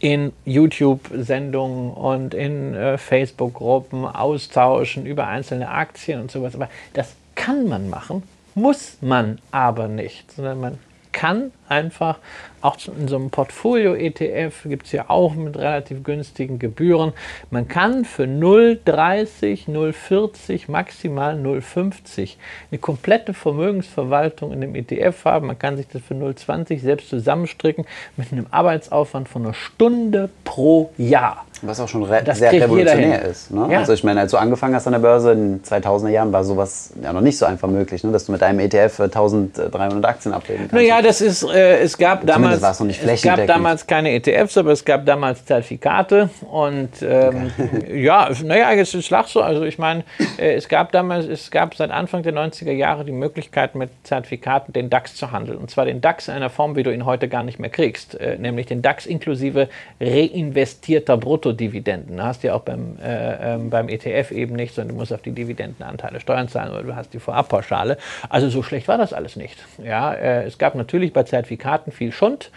[0.00, 6.54] in YouTube-Sendungen und in äh, Facebook-Gruppen austauschen über einzelne Aktien und sowas.
[6.54, 8.22] Aber das kann man machen,
[8.54, 10.78] muss man aber nicht, sondern man
[11.12, 12.18] kann einfach
[12.60, 17.12] auch in so einem Portfolio-ETF gibt es ja auch mit relativ günstigen Gebühren.
[17.50, 22.34] Man kann für 0,30, 0,40, maximal 0,50
[22.70, 25.46] eine komplette Vermögensverwaltung in dem ETF haben.
[25.46, 30.90] Man kann sich das für 0,20 selbst zusammenstricken mit einem Arbeitsaufwand von einer Stunde pro
[30.98, 31.44] Jahr.
[31.62, 33.50] Was auch schon re sehr revolutionär ist.
[33.50, 33.66] Ne?
[33.70, 33.78] Ja.
[33.78, 36.44] Also ich meine, als du angefangen hast an der Börse in den 2000er Jahren, war
[36.44, 38.12] sowas ja noch nicht so einfach möglich, ne?
[38.12, 40.74] dass du mit einem ETF 1300 Aktien ablegen kannst.
[40.74, 45.04] Naja, das ist, äh, es gab damals, es gab damals keine ETFs, aber es gab
[45.06, 48.02] damals Zertifikate und ähm, okay.
[48.02, 49.40] ja, naja, es ist lach so.
[49.40, 50.04] Also ich meine,
[50.38, 54.72] äh, es gab damals, es gab seit Anfang der 90er Jahre die Möglichkeit mit Zertifikaten
[54.72, 57.28] den DAX zu handeln und zwar den DAX in einer Form, wie du ihn heute
[57.28, 59.68] gar nicht mehr kriegst, äh, nämlich den DAX inklusive
[60.00, 62.16] reinvestierter Brutto Bruttodividenden.
[62.16, 65.12] Da hast du ja auch beim, äh, äh, beim ETF eben nicht, sondern du musst
[65.12, 67.96] auf die Dividendenanteile Steuern zahlen oder du hast die Vorabpauschale.
[68.28, 69.56] Also so schlecht war das alles nicht.
[69.82, 71.47] Ja, äh, es gab natürlich bei Zertifikaten
[71.92, 72.50] viel Schund.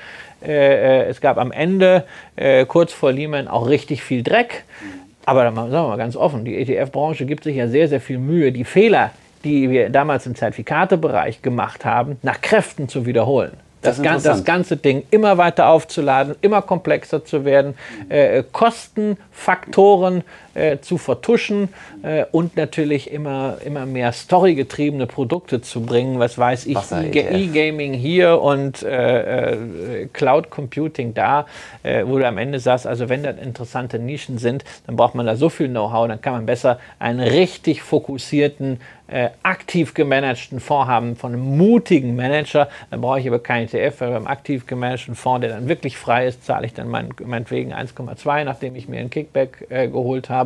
[0.44, 4.64] Äh, äh, es gab am Ende, äh, kurz vor Lehman, auch richtig viel Dreck.
[5.26, 8.52] Aber sagen wir mal ganz offen, die ETF-Branche gibt sich ja sehr, sehr viel Mühe,
[8.52, 9.12] die Fehler,
[9.44, 13.52] die wir damals im Zertifikatebereich gemacht haben, nach Kräften zu wiederholen.
[13.82, 17.74] Das, das, das, ganze Ding immer weiter aufzuladen, immer komplexer zu werden,
[18.10, 21.70] äh, Kostenfaktoren äh, zu vertuschen
[22.04, 26.20] äh, und natürlich immer, immer mehr storygetriebene Produkte zu bringen.
[26.20, 26.78] Was weiß ich,
[27.32, 31.46] E-Gaming hier und äh, äh, Cloud Computing da,
[31.84, 35.26] äh, wo du am Ende sagst, also wenn das interessante Nischen sind, dann braucht man
[35.26, 40.88] da so viel Know-how, dann kann man besser einen richtig fokussierten äh, aktiv gemanagten Fonds
[40.88, 45.16] haben von einem mutigen Manager, dann brauche ich aber keinen ETF, weil beim aktiv gemanagten
[45.16, 49.00] Fonds, der dann wirklich frei ist, zahle ich dann mein, meinetwegen 1,2, nachdem ich mir
[49.00, 50.41] einen Kickback geholt habe.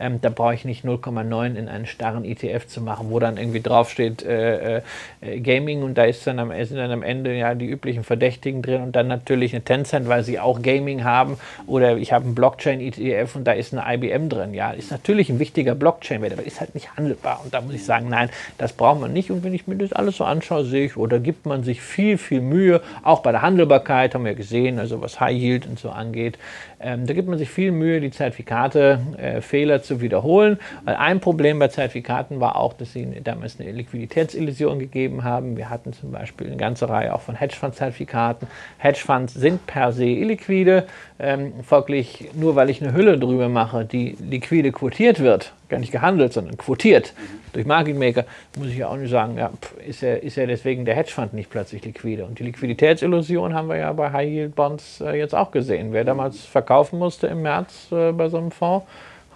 [0.00, 3.60] Ähm, da brauche ich nicht 0,9 in einen starren ETF zu machen, wo dann irgendwie
[3.60, 4.82] draufsteht äh,
[5.20, 8.62] äh, Gaming und da ist dann am, sind dann am Ende ja die üblichen Verdächtigen
[8.62, 12.34] drin und dann natürlich eine Tencent, weil sie auch Gaming haben oder ich habe einen
[12.34, 14.54] Blockchain-ETF und da ist eine IBM drin.
[14.54, 17.84] Ja, ist natürlich ein wichtiger Blockchain-Wert, aber ist halt nicht handelbar und da muss ich
[17.84, 19.30] sagen, nein, das braucht man nicht.
[19.30, 22.18] Und wenn ich mir das alles so anschaue, sehe ich, oder gibt man sich viel,
[22.18, 25.90] viel Mühe, auch bei der Handelbarkeit, haben wir gesehen, also was High Yield und so
[25.90, 26.38] angeht,
[26.80, 30.58] ähm, da gibt man sich viel Mühe, die Zertifikate äh, Fehler zu wiederholen.
[30.84, 35.56] Weil ein Problem bei Zertifikaten war auch, dass sie damals eine Liquiditätsillusion gegeben haben.
[35.56, 38.46] Wir hatten zum Beispiel eine ganze Reihe auch von Hedgefonds-Zertifikaten.
[38.78, 40.86] Hedgefonds sind per se illiquide.
[41.18, 45.90] Ähm, folglich, nur weil ich eine Hülle drüber mache, die liquide quotiert wird, gar nicht
[45.90, 47.12] gehandelt, sondern quotiert
[47.52, 48.24] durch Market Maker,
[48.56, 51.32] muss ich ja auch nicht sagen, ja, pff, ist, ja, ist ja deswegen der Hedgefonds
[51.32, 52.24] nicht plötzlich liquide.
[52.24, 55.92] Und die Liquiditätsillusion haben wir ja bei High Yield Bonds äh, jetzt auch gesehen.
[55.92, 58.86] Wer damals verkaufen musste im März äh, bei so einem Fonds,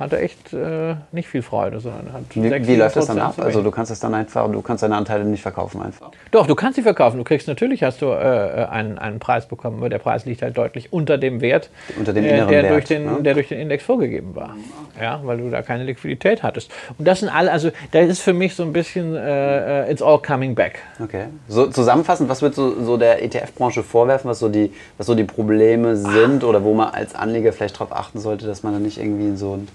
[0.02, 3.34] hatte echt äh, nicht viel Freude, sondern hat Wie, wie läuft das dann ab?
[3.38, 6.10] Also du kannst es dann einfach, du kannst deine Anteile nicht verkaufen einfach.
[6.30, 7.18] Doch, du kannst sie verkaufen.
[7.18, 10.56] Du kriegst natürlich hast du äh, einen, einen Preis bekommen, aber der Preis liegt halt
[10.56, 13.22] deutlich unter dem Wert, unter dem inneren der, Wert, durch den, ne?
[13.22, 14.56] der durch den Index vorgegeben war.
[15.00, 16.70] Ja, weil du da keine Liquidität hattest.
[16.98, 20.18] Und das sind alle, also da ist für mich so ein bisschen äh, it's all
[20.18, 20.80] coming back.
[21.02, 21.26] Okay.
[21.48, 25.24] So zusammenfassend, was würdest du so der ETF-Branche vorwerfen, was so die, was so die
[25.24, 26.46] Probleme sind ah.
[26.46, 29.54] oder wo man als Anleger vielleicht darauf achten sollte, dass man da nicht irgendwie so
[29.54, 29.68] ein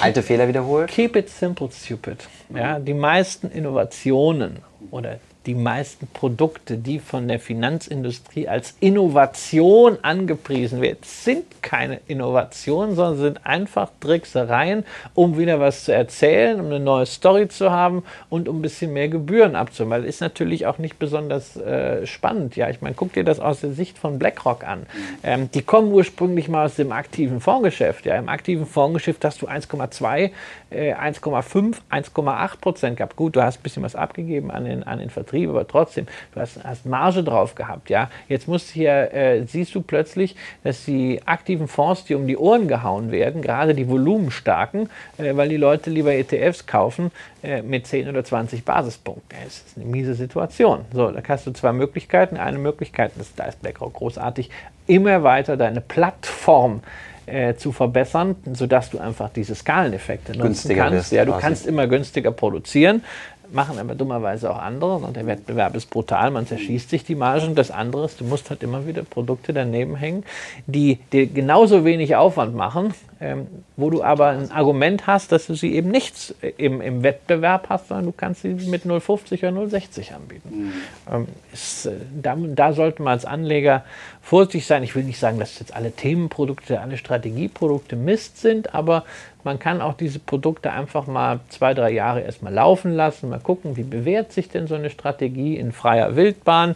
[0.00, 0.90] alte Fehler wiederholt?
[0.90, 2.28] Keep it simple, stupid.
[2.54, 4.58] Ja, die meisten Innovationen
[4.90, 12.96] oder die meisten Produkte, die von der Finanzindustrie als Innovation angepriesen werden, sind keine Innovationen,
[12.96, 18.02] sondern sind einfach Tricksereien, um wieder was zu erzählen, um eine neue Story zu haben
[18.28, 19.90] und um ein bisschen mehr Gebühren abzuholen.
[19.90, 22.56] Weil ist natürlich auch nicht besonders äh, spannend.
[22.56, 24.86] Ja, ich meine, guck dir das aus der Sicht von BlackRock an.
[25.22, 28.04] Ähm, die kommen ursprünglich mal aus dem aktiven Fondsgeschäft.
[28.04, 30.30] Ja, im aktiven Fondsgeschäft hast du 1,2,
[30.70, 33.14] äh, 1,5, 1,8 Prozent gehabt.
[33.14, 36.06] Gut, du hast ein bisschen was abgegeben an den, an den Vertrieb Betrieb, aber trotzdem,
[36.34, 38.10] du hast, hast Marge drauf gehabt, ja.
[38.28, 42.68] Jetzt musst hier, äh, siehst du plötzlich, dass die aktiven Fonds, die um die Ohren
[42.68, 47.10] gehauen werden, gerade die volumenstarken, äh, weil die Leute lieber ETFs kaufen,
[47.42, 49.38] äh, mit 10 oder 20 Basispunkten.
[49.44, 50.80] Das ist eine miese Situation.
[50.92, 52.36] So, da hast du zwei Möglichkeiten.
[52.36, 54.50] Eine Möglichkeit, das, da ist BlackRock großartig,
[54.86, 56.80] immer weiter deine Plattform
[57.26, 61.12] äh, zu verbessern, sodass du einfach diese Skaleneffekte nutzen Günstiger kannst.
[61.12, 61.42] Ja, du quasi.
[61.42, 63.02] kannst immer günstiger produzieren,
[63.52, 64.96] machen aber dummerweise auch andere.
[64.96, 67.54] Und der Wettbewerb ist brutal, man zerschießt sich die Margen.
[67.54, 70.24] Das andere ist, du musst halt immer wieder Produkte daneben hängen,
[70.66, 75.54] die dir genauso wenig Aufwand machen, ähm, wo du aber ein Argument hast, dass du
[75.54, 80.14] sie eben nicht im, im Wettbewerb hast, sondern du kannst sie mit 0,50 oder 0,60
[80.14, 80.72] anbieten.
[81.10, 83.84] Ähm, ist, äh, da, da sollte man als Anleger
[84.20, 84.82] vorsichtig sein.
[84.82, 89.04] Ich will nicht sagen, dass jetzt alle Themenprodukte, alle Strategieprodukte Mist sind, aber
[89.44, 93.76] man kann auch diese Produkte einfach mal zwei, drei Jahre erstmal laufen lassen, mal gucken,
[93.76, 96.74] wie bewährt sich denn so eine Strategie in freier Wildbahn.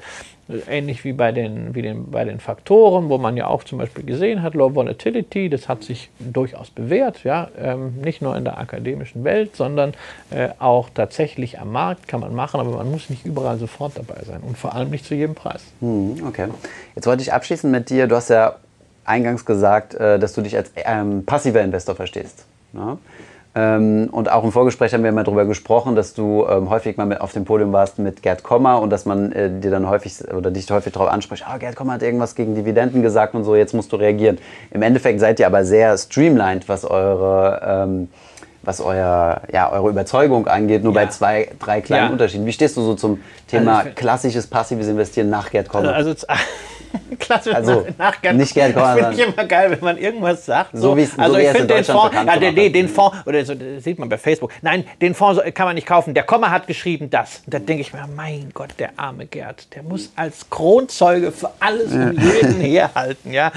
[0.69, 4.05] Ähnlich wie bei den, wie den, bei den Faktoren, wo man ja auch zum Beispiel
[4.05, 8.59] gesehen hat, Low Volatility, das hat sich durchaus bewährt, ja, ähm, nicht nur in der
[8.59, 9.95] akademischen Welt, sondern
[10.31, 14.23] äh, auch tatsächlich am Markt kann man machen, aber man muss nicht überall sofort dabei
[14.25, 15.63] sein und vor allem nicht zu jedem Preis.
[15.81, 16.49] Hm, okay.
[16.95, 18.07] Jetzt wollte ich abschließen mit dir.
[18.07, 18.57] Du hast ja
[19.05, 22.45] eingangs gesagt, äh, dass du dich als ähm, passiver Investor verstehst.
[22.73, 22.99] Ne?
[23.55, 27.19] Ähm, und auch im Vorgespräch haben wir mal darüber gesprochen, dass du ähm, häufig mal
[27.19, 30.53] auf dem Podium warst mit Gerd Kommer und dass man äh, dir dann häufig oder
[30.53, 33.75] dich häufig darauf anspricht, ah, Gerd Kommer hat irgendwas gegen Dividenden gesagt und so, jetzt
[33.75, 34.39] musst du reagieren.
[34.71, 38.09] Im Endeffekt seid ihr aber sehr streamlined, was eure ähm,
[38.63, 41.01] was euer, ja, eure Überzeugung angeht, nur Ja.
[41.01, 42.13] bei zwei, drei kleinen Ja.
[42.13, 42.45] Unterschieden.
[42.45, 45.95] Wie stehst du so zum Thema Also klassisches passives Investieren nach Gerd Kommer?
[45.95, 46.11] Also,
[47.19, 49.99] klasse, Also, nach, nach nicht Gerd Kommer, Das finde ich sondern- immer geil, wenn man
[49.99, 50.71] irgendwas sagt.
[50.77, 52.41] So wie es- so also wie ich es in finde den Deutschland Fonds, bekannt ja,
[52.41, 52.75] den, nee, hat.
[52.75, 54.53] den Fonds, oder so, das sieht man bei Facebook.
[54.63, 56.15] Nein, den Fonds so- kann man nicht kaufen.
[56.15, 57.43] Der Komma hat geschrieben das.
[57.47, 61.51] Und da denke ich mir, mein Gott, der arme Gerd, der muss als Kronzeuge für
[61.61, 63.53] alles und jeden herhalten, ja.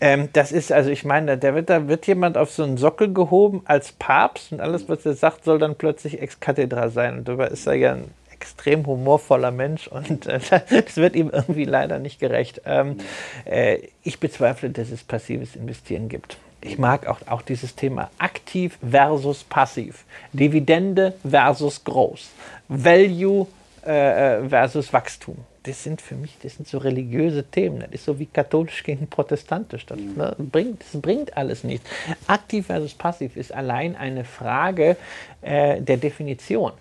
[0.00, 3.12] Ähm, das ist, also ich meine, da wird, da wird jemand auf so einen Sockel
[3.14, 7.18] gehoben als Papst und alles, was er sagt, soll dann plötzlich ex cathedra sein.
[7.18, 8.04] Und dabei ist er ja ein
[8.42, 12.60] extrem humorvoller Mensch und äh, das wird ihm irgendwie leider nicht gerecht.
[12.64, 12.96] Ähm,
[13.44, 16.36] äh, ich bezweifle, dass es passives Investieren gibt.
[16.60, 22.30] Ich mag auch, auch dieses Thema aktiv versus passiv, Dividende versus groß,
[22.68, 23.46] Value
[23.86, 25.36] äh, äh, versus Wachstum.
[25.64, 27.80] Das sind für mich, das sind so religiöse Themen.
[27.80, 29.86] Das ist so wie katholisch gegen protestantisch.
[29.86, 31.88] Das, ne, bringt, das bringt alles nichts.
[32.26, 34.96] Aktiv versus passiv ist allein eine Frage
[35.42, 36.72] äh, der Definition.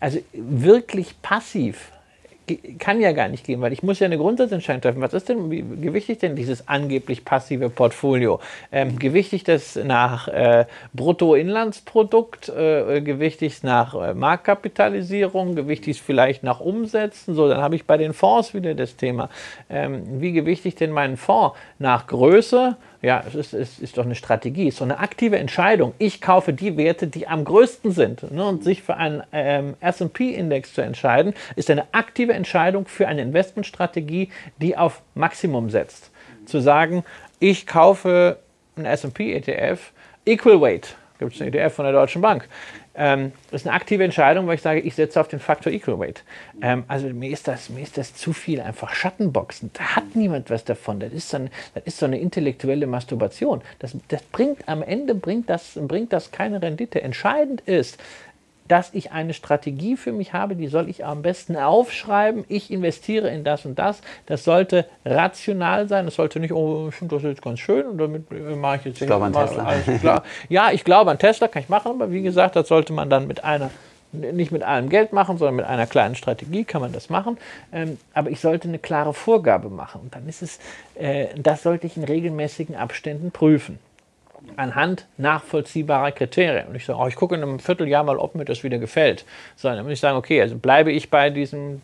[0.00, 1.92] Also wirklich passiv
[2.78, 5.00] kann ja gar nicht gehen, weil ich muss ja eine Grundsatzentscheidung treffen.
[5.00, 8.40] Was ist denn, wie gewichtig denn dieses angeblich passive Portfolio?
[8.72, 17.34] Ähm, gewichtig das nach äh, Bruttoinlandsprodukt, äh, gewichtig nach äh, Marktkapitalisierung, gewichtig vielleicht nach Umsätzen.
[17.34, 19.28] So, dann habe ich bei den Fonds wieder das Thema.
[19.68, 22.76] Ähm, wie gewichtig denn mein Fonds nach Größe?
[23.02, 25.94] Ja, es ist, es ist doch eine Strategie, es ist doch eine aktive Entscheidung.
[25.98, 28.30] Ich kaufe die Werte, die am größten sind.
[28.30, 28.44] Ne?
[28.44, 34.30] Und sich für einen ähm, SP-Index zu entscheiden, ist eine aktive Entscheidung für eine Investmentstrategie,
[34.58, 36.10] die auf Maximum setzt.
[36.44, 37.04] Zu sagen,
[37.38, 38.38] ich kaufe
[38.76, 39.92] einen SP-ETF,
[40.26, 42.48] Equal Weight, gibt es einen ETF von der Deutschen Bank.
[42.94, 45.98] Ähm, das ist eine aktive Entscheidung, weil ich sage, ich setze auf den Faktor Equal
[45.98, 46.24] Weight.
[46.60, 49.70] Ähm, also mir ist, das, mir ist das zu viel einfach Schattenboxen.
[49.74, 50.98] Da hat niemand was davon.
[50.98, 53.62] Das ist so, ein, das ist so eine intellektuelle Masturbation.
[53.78, 57.00] Das, das bringt am Ende bringt das, bringt das keine Rendite.
[57.02, 57.98] Entscheidend ist,
[58.70, 62.44] dass ich eine Strategie für mich habe, die soll ich am besten aufschreiben.
[62.46, 64.00] Ich investiere in das und das.
[64.26, 66.04] Das sollte rational sein.
[66.04, 68.84] Das sollte nicht, oh, ich finde das jetzt ganz schön und damit äh, mache ich
[68.84, 69.64] jetzt Ich glaube an Tesla.
[69.64, 70.22] alles klar.
[70.48, 73.26] Ja, ich glaube an Tesla, kann ich machen, aber wie gesagt, das sollte man dann
[73.26, 73.70] mit einer
[74.12, 77.38] nicht mit allem Geld machen, sondern mit einer kleinen Strategie kann man das machen.
[77.72, 80.00] Ähm, aber ich sollte eine klare Vorgabe machen.
[80.02, 80.58] Und dann ist es,
[80.96, 83.78] äh, das sollte ich in regelmäßigen Abständen prüfen
[84.56, 86.68] anhand nachvollziehbarer Kriterien.
[86.68, 89.24] Und ich sage, oh, ich gucke in einem Vierteljahr mal, ob mir das wieder gefällt.
[89.56, 91.82] So, dann muss ich sagen, okay, also bleibe ich bei diesem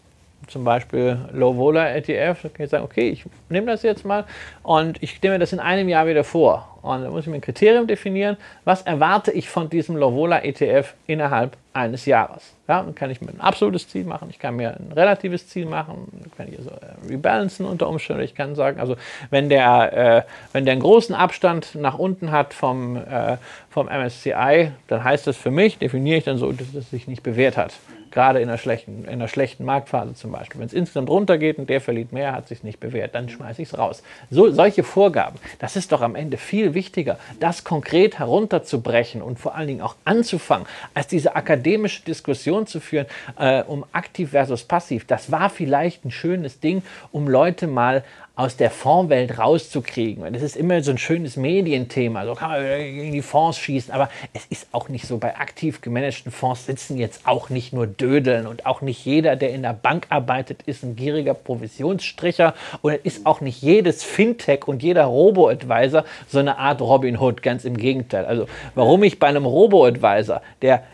[0.49, 4.25] zum Beispiel Low Vola ETF, dann kann ich sagen, okay, ich nehme das jetzt mal
[4.63, 6.79] und ich nehme das in einem Jahr wieder vor.
[6.83, 10.45] Und dann muss ich mir ein Kriterium definieren, was erwarte ich von diesem Low Vola
[10.45, 12.55] ETF innerhalb eines Jahres.
[12.69, 15.67] Ja, dann kann ich mir ein absolutes Ziel machen, ich kann mir ein relatives Ziel
[15.67, 16.71] machen, kann ich also
[17.09, 18.23] rebalancen unter Umständen.
[18.23, 18.97] Ich kann sagen, also
[19.31, 23.37] wenn der, äh, wenn der einen großen Abstand nach unten hat vom, äh,
[23.71, 27.23] vom MSCI, dann heißt das für mich, definiere ich dann so, dass es sich nicht
[27.23, 27.75] bewährt hat.
[28.11, 30.59] Gerade in einer schlechten, in einer schlechten Marktphase zum Beispiel.
[30.59, 33.69] Wenn es insgesamt runtergeht und der verliert mehr, hat sich nicht bewährt, dann schmeiße ich
[33.69, 34.03] es raus.
[34.31, 39.55] So, solche Vorgaben, das ist doch am Ende viel wichtiger, das konkret herunterzubrechen und vor
[39.55, 43.07] allen Dingen auch anzufangen, als diese akademische akademische Diskussion zu führen
[43.39, 48.05] äh, um aktiv versus passiv, das war vielleicht ein schönes Ding, um Leute mal
[48.37, 50.31] aus der Fondswelt rauszukriegen.
[50.31, 52.27] Das ist immer so ein schönes Medienthema.
[52.27, 53.95] So kann man in die Fonds schießen.
[53.95, 55.17] Aber es ist auch nicht so.
[55.17, 59.55] Bei aktiv gemanagten Fonds sitzen jetzt auch nicht nur Dödeln und auch nicht jeder, der
[59.55, 62.53] in der Bank arbeitet, ist ein gieriger Provisionsstricher
[62.83, 67.43] und es ist auch nicht jedes Fintech und jeder Robo-Advisor so eine Art Robin Hood.
[67.43, 68.27] Ganz im Gegenteil.
[68.27, 70.85] Also warum ich bei einem Robo-Advisor, der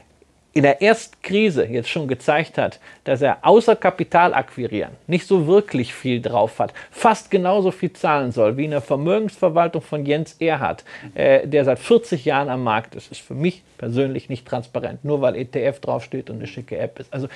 [0.53, 5.47] in der ersten Krise jetzt schon gezeigt hat, dass er außer Kapital akquirieren nicht so
[5.47, 10.37] wirklich viel drauf hat, fast genauso viel zahlen soll wie in der Vermögensverwaltung von Jens
[10.41, 10.85] Erhardt,
[11.15, 15.21] äh, der seit 40 Jahren am Markt ist, ist für mich persönlich nicht transparent, nur
[15.21, 17.13] weil ETF draufsteht und eine schicke App ist.
[17.13, 17.29] Also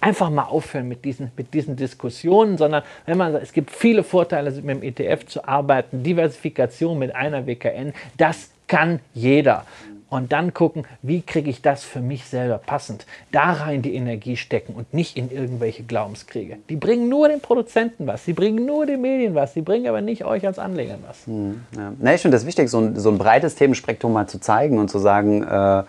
[0.00, 4.02] einfach mal aufhören mit diesen, mit diesen Diskussionen, sondern wenn man sagt, es gibt viele
[4.02, 9.64] Vorteile, mit dem ETF zu arbeiten, Diversifikation mit einer WKN, das kann jeder
[10.08, 13.06] und dann gucken, wie kriege ich das für mich selber passend.
[13.32, 16.58] Da rein die Energie stecken und nicht in irgendwelche Glaubenskriege.
[16.68, 20.00] Die bringen nur den Produzenten was, sie bringen nur den Medien was, sie bringen aber
[20.00, 21.26] nicht euch als Anlegern was.
[21.26, 21.92] Hm, ja.
[21.98, 24.88] Na, ich finde das wichtig, so ein, so ein breites Themenspektrum mal zu zeigen und
[24.88, 25.82] zu sagen, äh,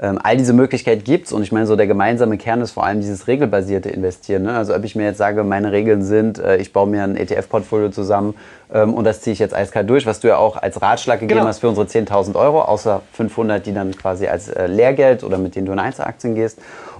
[0.00, 2.86] ähm, all diese Möglichkeit gibt es und ich meine, so der gemeinsame Kern ist vor
[2.86, 4.44] allem dieses regelbasierte Investieren.
[4.44, 4.56] Ne?
[4.56, 7.90] Also ob ich mir jetzt sage, meine Regeln sind, äh, ich baue mir ein ETF-Portfolio
[7.90, 8.34] zusammen
[8.72, 11.38] ähm, und das ziehe ich jetzt eiskalt durch, was du ja auch als Ratschlag gegeben
[11.38, 11.48] genau.
[11.48, 15.56] hast für unsere 10.000 Euro, außer 500, die dann quasi als äh, Lehrgeld oder mit
[15.56, 16.58] denen du in Einzelaktien gehst.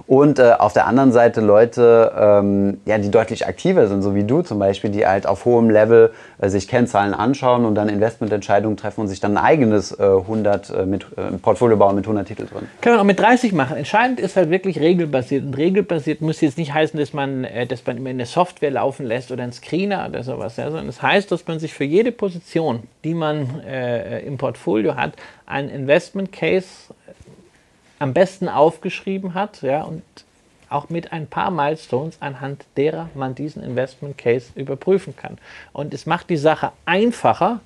[0.09, 4.23] Und äh, auf der anderen Seite Leute, ähm, ja, die deutlich aktiver sind, so wie
[4.23, 8.75] du zum Beispiel, die halt auf hohem Level äh, sich Kennzahlen anschauen und dann Investmententscheidungen
[8.75, 12.27] treffen und sich dann ein eigenes äh, 100 äh, mit, äh, Portfolio bauen mit 100
[12.27, 12.67] Titeln drin.
[12.81, 13.77] Kann man auch mit 30 machen.
[13.77, 15.45] Entscheidend ist halt wirklich regelbasiert.
[15.45, 19.05] Und regelbasiert muss jetzt nicht heißen, dass man, äh, dass man immer eine Software laufen
[19.05, 21.83] lässt oder einen Screener oder sowas, ja, sondern es das heißt, dass man sich für
[21.83, 25.13] jede Position, die man äh, im Portfolio hat,
[25.45, 26.93] einen Investment Case
[27.99, 30.03] am besten aufgeschrieben hat ja, und
[30.69, 35.37] auch mit ein paar Milestones, anhand derer man diesen Investment Case überprüfen kann.
[35.73, 37.59] Und es macht die Sache einfacher,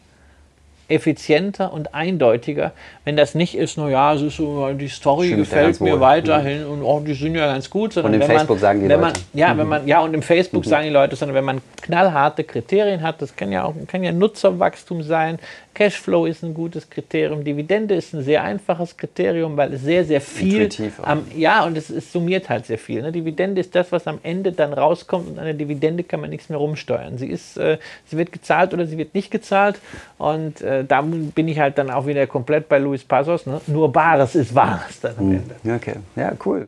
[0.88, 2.72] effizienter und eindeutiger,
[3.06, 6.68] wenn das nicht ist, naja, es ist so, die Story Stimmt, gefällt mir weiterhin ja.
[6.68, 7.94] und oh, die sind ja ganz gut.
[7.94, 9.02] Sondern und im Facebook man, sagen die Leute.
[9.02, 9.58] Man, ja, mhm.
[9.60, 10.70] wenn man, ja, und im Facebook mhm.
[10.70, 14.12] sagen die Leute, sondern wenn man knallharte Kriterien hat, das kann ja auch kann ja
[14.12, 15.40] Nutzerwachstum sein,
[15.74, 20.22] Cashflow ist ein gutes Kriterium, Dividende ist ein sehr einfaches Kriterium, weil es sehr, sehr
[20.22, 20.70] viel
[21.02, 23.02] am, ja, und es, es, summiert halt sehr viel.
[23.02, 23.12] Ne?
[23.12, 26.50] Dividende ist das, was am Ende dann rauskommt und an der Dividende kann man nichts
[26.50, 27.18] mehr rumsteuern.
[27.18, 29.80] Sie ist, äh, sie wird gezahlt oder sie wird nicht gezahlt
[30.18, 33.46] und äh, da bin ich halt dann auch wieder komplett bei Luis Passos.
[33.46, 33.62] Ne?
[33.68, 35.76] Nur Bares ist Wahres dann am hm, Ende.
[35.76, 36.68] Okay, ja, cool.